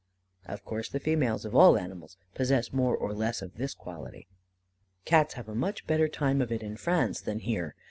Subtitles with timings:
[0.47, 4.25] Of course the females of all animals possess more or less of this quality."
[5.05, 7.75] Cats have a much better time of it in France than here.